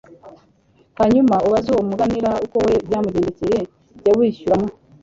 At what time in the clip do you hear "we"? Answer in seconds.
2.65-2.73